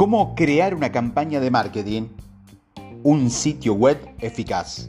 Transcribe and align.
¿Cómo 0.00 0.34
crear 0.34 0.74
una 0.74 0.90
campaña 0.90 1.40
de 1.40 1.50
marketing? 1.50 2.04
Un 3.02 3.28
sitio 3.28 3.74
web 3.74 3.98
eficaz. 4.20 4.88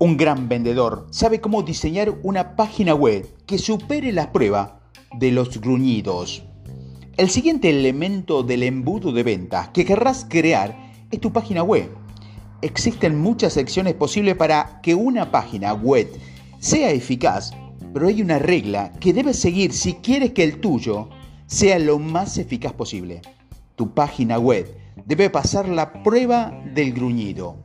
Un 0.00 0.16
gran 0.16 0.48
vendedor 0.48 1.06
sabe 1.10 1.40
cómo 1.40 1.62
diseñar 1.62 2.12
una 2.24 2.56
página 2.56 2.96
web 2.96 3.32
que 3.46 3.58
supere 3.58 4.10
la 4.10 4.32
prueba 4.32 4.80
de 5.16 5.30
los 5.30 5.60
gruñidos. 5.60 6.42
El 7.16 7.30
siguiente 7.30 7.70
elemento 7.70 8.42
del 8.42 8.64
embudo 8.64 9.12
de 9.12 9.22
ventas 9.22 9.68
que 9.68 9.84
querrás 9.84 10.26
crear 10.28 10.76
es 11.12 11.20
tu 11.20 11.32
página 11.32 11.62
web. 11.62 11.88
Existen 12.60 13.20
muchas 13.20 13.52
secciones 13.52 13.94
posibles 13.94 14.34
para 14.34 14.80
que 14.82 14.96
una 14.96 15.30
página 15.30 15.74
web 15.74 16.08
sea 16.58 16.90
eficaz, 16.90 17.52
pero 17.94 18.08
hay 18.08 18.20
una 18.20 18.40
regla 18.40 18.90
que 18.98 19.12
debes 19.12 19.38
seguir 19.38 19.72
si 19.72 19.94
quieres 19.94 20.32
que 20.32 20.42
el 20.42 20.58
tuyo 20.58 21.08
sea 21.46 21.78
lo 21.78 22.00
más 22.00 22.36
eficaz 22.36 22.72
posible. 22.72 23.22
Tu 23.78 23.94
página 23.94 24.40
web 24.40 24.66
debe 25.06 25.30
pasar 25.30 25.68
la 25.68 26.02
prueba 26.02 26.52
del 26.74 26.92
gruñido. 26.92 27.62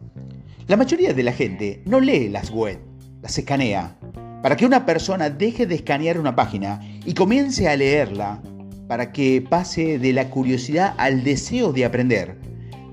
La 0.68 0.78
mayoría 0.78 1.12
de 1.12 1.24
la 1.24 1.32
gente 1.32 1.82
no 1.88 2.00
lee 2.00 2.30
las 2.30 2.52
web, 2.52 2.78
las 3.24 3.36
escanea. 3.36 3.98
Para 4.44 4.56
que 4.56 4.68
una 4.68 4.86
persona 4.86 5.32
deje 5.32 5.66
de 5.66 5.74
escanear 5.74 6.20
una 6.20 6.36
página 6.36 6.80
y 7.04 7.16
comience 7.16 7.68
a 7.68 7.76
leerla, 7.76 8.44
para 8.88 9.12
que 9.12 9.42
pase 9.42 9.98
de 9.98 10.14
la 10.14 10.30
curiosidad 10.30 10.94
al 11.00 11.24
deseo 11.24 11.74
de 11.74 11.84
aprender, 11.84 12.38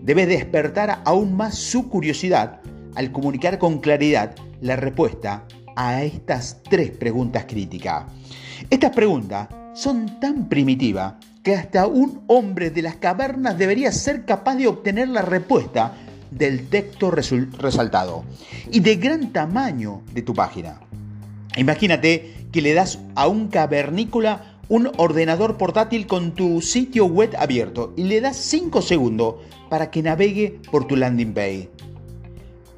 debe 0.00 0.24
despertar 0.24 1.02
aún 1.04 1.36
más 1.36 1.56
su 1.56 1.90
curiosidad 1.90 2.62
al 2.94 3.12
comunicar 3.12 3.58
con 3.58 3.80
claridad 3.80 4.34
la 4.62 4.76
respuesta 4.76 5.44
a 5.76 6.02
estas 6.02 6.62
tres 6.62 6.90
preguntas 6.92 7.44
críticas. 7.46 8.06
Estas 8.70 8.92
preguntas 8.92 9.48
son 9.80 10.20
tan 10.20 10.48
primitivas 10.50 11.14
que 11.42 11.54
hasta 11.54 11.86
un 11.86 12.20
hombre 12.26 12.70
de 12.70 12.82
las 12.82 12.96
cavernas 12.96 13.56
debería 13.56 13.90
ser 13.92 14.26
capaz 14.26 14.56
de 14.56 14.66
obtener 14.66 15.08
la 15.08 15.22
respuesta 15.22 15.94
del 16.30 16.68
texto 16.68 17.10
resaltado 17.10 18.24
y 18.70 18.80
de 18.80 18.96
gran 18.96 19.32
tamaño 19.32 20.02
de 20.12 20.20
tu 20.20 20.34
página. 20.34 20.80
Imagínate 21.56 22.46
que 22.52 22.60
le 22.60 22.74
das 22.74 22.98
a 23.14 23.26
un 23.26 23.48
cavernícola 23.48 24.58
un 24.68 24.90
ordenador 24.98 25.56
portátil 25.56 26.06
con 26.06 26.32
tu 26.32 26.60
sitio 26.60 27.06
web 27.06 27.34
abierto 27.38 27.94
y 27.96 28.04
le 28.04 28.20
das 28.20 28.36
5 28.36 28.82
segundos 28.82 29.36
para 29.70 29.90
que 29.90 30.02
navegue 30.02 30.60
por 30.70 30.86
tu 30.86 30.94
landing 30.94 31.32
page. 31.32 31.70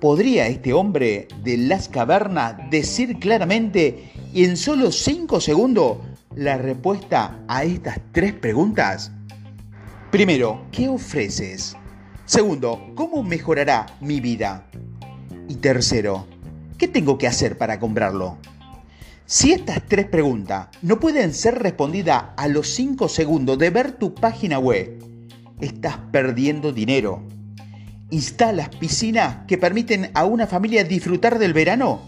¿Podría 0.01 0.47
este 0.47 0.73
hombre 0.73 1.27
de 1.43 1.59
las 1.59 1.89
cavernas 1.89 2.71
decir 2.71 3.19
claramente 3.19 4.13
y 4.33 4.45
en 4.45 4.57
solo 4.57 4.93
5 4.93 5.41
segundos 5.41 5.99
la 6.37 6.57
respuesta 6.57 7.43
a 7.49 7.65
estas 7.65 8.01
tres 8.13 8.33
preguntas? 8.33 9.13
Primero, 10.11 10.67
¿qué 10.73 10.89
ofreces? 10.89 11.77
Segundo, 12.25 12.93
¿cómo 12.95 13.23
mejorará 13.23 13.87
mi 14.01 14.21
vida? 14.21 14.67
Y 15.49 15.57
tercero, 15.57 16.27
¿qué 16.79 16.89
tengo 16.89 17.19
que 17.19 17.27
hacer 17.27 17.59
para 17.59 17.79
comprarlo? 17.79 18.39
Si 19.27 19.53
estas 19.53 19.83
tres 19.87 20.07
preguntas 20.07 20.69
no 20.83 21.01
pueden 21.01 21.33
ser 21.33 21.59
respondidas 21.59 22.25
a 22.37 22.49
los 22.49 22.69
5 22.69 23.09
segundos 23.09 23.59
de 23.59 23.71
ver 23.71 23.93
tu 23.93 24.15
página 24.15 24.59
web, 24.59 24.99
estás 25.61 25.97
perdiendo 26.11 26.73
dinero. 26.73 27.23
¿Instalas 28.11 28.69
piscinas 28.77 29.47
que 29.47 29.59
permiten 29.59 30.11
a 30.15 30.25
una 30.25 30.47
familia 30.47 30.85
disfrutar 30.85 31.39
del 31.39 31.55
verano? 31.55 32.03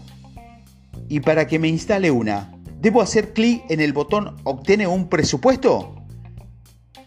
Y 1.09 1.19
para 1.21 1.47
que 1.47 1.57
me 1.57 1.67
instale 1.67 2.11
una, 2.11 2.54
¿debo 2.85 3.01
hacer 3.01 3.33
clic 3.33 3.63
en 3.69 3.81
el 3.81 3.93
botón 3.93 4.37
Obtiene 4.43 4.85
un 4.85 5.09
presupuesto? 5.09 5.95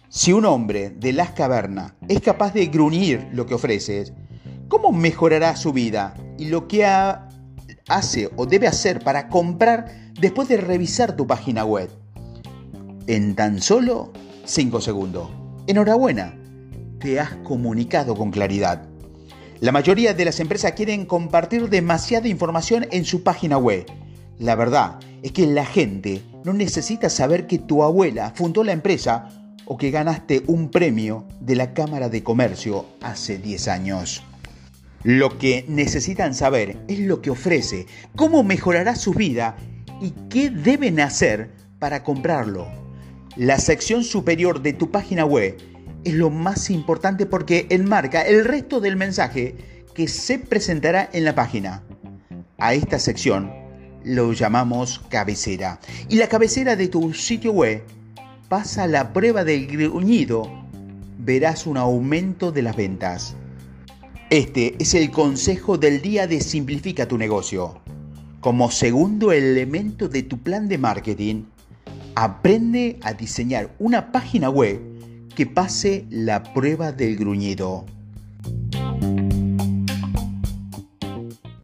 Si 0.08 0.32
un 0.32 0.44
hombre 0.44 0.90
de 0.90 1.12
las 1.12 1.30
cavernas 1.30 1.92
es 2.08 2.20
capaz 2.20 2.52
de 2.52 2.66
gruñir 2.66 3.28
lo 3.32 3.46
que 3.46 3.54
ofreces, 3.54 4.12
¿cómo 4.66 4.90
mejorará 4.90 5.54
su 5.54 5.72
vida 5.72 6.14
y 6.36 6.46
lo 6.46 6.66
que 6.66 6.84
hace 6.84 8.28
o 8.34 8.44
debe 8.44 8.66
hacer 8.66 9.04
para 9.04 9.28
comprar 9.28 10.10
después 10.20 10.48
de 10.48 10.56
revisar 10.56 11.14
tu 11.14 11.28
página 11.28 11.64
web? 11.64 11.88
En 13.06 13.36
tan 13.36 13.62
solo 13.62 14.12
5 14.46 14.80
segundos. 14.80 15.30
Enhorabuena, 15.68 16.34
te 16.98 17.20
has 17.20 17.36
comunicado 17.44 18.16
con 18.16 18.32
claridad. 18.32 18.82
La 19.60 19.70
mayoría 19.70 20.12
de 20.12 20.24
las 20.24 20.40
empresas 20.40 20.72
quieren 20.72 21.06
compartir 21.06 21.68
demasiada 21.68 22.26
información 22.26 22.88
en 22.90 23.04
su 23.04 23.22
página 23.22 23.58
web. 23.58 23.86
La 24.40 24.56
verdad 24.56 24.98
es 25.22 25.32
que 25.32 25.46
la 25.46 25.64
gente 25.64 26.22
no 26.44 26.52
necesita 26.52 27.08
saber 27.08 27.46
que 27.46 27.58
tu 27.58 27.82
abuela 27.82 28.32
fundó 28.34 28.64
la 28.64 28.72
empresa 28.72 29.28
o 29.64 29.76
que 29.76 29.90
ganaste 29.90 30.42
un 30.46 30.70
premio 30.70 31.26
de 31.40 31.56
la 31.56 31.74
Cámara 31.74 32.08
de 32.08 32.22
Comercio 32.22 32.86
hace 33.02 33.38
10 33.38 33.68
años. 33.68 34.22
Lo 35.04 35.38
que 35.38 35.64
necesitan 35.68 36.34
saber 36.34 36.78
es 36.88 37.00
lo 37.00 37.20
que 37.20 37.30
ofrece, 37.30 37.86
cómo 38.16 38.42
mejorará 38.42 38.96
su 38.96 39.12
vida 39.12 39.56
y 40.00 40.12
qué 40.30 40.50
deben 40.50 41.00
hacer 41.00 41.50
para 41.78 42.02
comprarlo. 42.02 42.66
La 43.36 43.58
sección 43.58 44.04
superior 44.04 44.62
de 44.62 44.72
tu 44.72 44.90
página 44.90 45.24
web 45.24 45.56
es 46.04 46.14
lo 46.14 46.30
más 46.30 46.70
importante 46.70 47.26
porque 47.26 47.66
enmarca 47.70 48.22
el 48.22 48.44
resto 48.44 48.80
del 48.80 48.96
mensaje 48.96 49.84
que 49.94 50.08
se 50.08 50.38
presentará 50.38 51.08
en 51.12 51.24
la 51.24 51.34
página. 51.34 51.82
A 52.58 52.74
esta 52.74 52.98
sección 52.98 53.67
lo 54.04 54.32
llamamos 54.32 55.00
cabecera. 55.08 55.80
Y 56.08 56.16
la 56.16 56.28
cabecera 56.28 56.76
de 56.76 56.88
tu 56.88 57.12
sitio 57.14 57.52
web 57.52 57.82
pasa 58.48 58.86
la 58.86 59.12
prueba 59.12 59.44
del 59.44 59.66
gruñido, 59.66 60.50
verás 61.18 61.66
un 61.66 61.76
aumento 61.76 62.52
de 62.52 62.62
las 62.62 62.76
ventas. 62.76 63.34
Este 64.30 64.76
es 64.78 64.94
el 64.94 65.10
consejo 65.10 65.78
del 65.78 66.02
día 66.02 66.26
de 66.26 66.40
Simplifica 66.40 67.08
tu 67.08 67.18
negocio. 67.18 67.80
Como 68.40 68.70
segundo 68.70 69.32
elemento 69.32 70.08
de 70.08 70.22
tu 70.22 70.38
plan 70.38 70.68
de 70.68 70.78
marketing, 70.78 71.44
aprende 72.14 72.98
a 73.02 73.12
diseñar 73.12 73.74
una 73.78 74.12
página 74.12 74.50
web 74.50 74.80
que 75.34 75.46
pase 75.46 76.04
la 76.10 76.42
prueba 76.42 76.92
del 76.92 77.16
gruñido. 77.16 77.84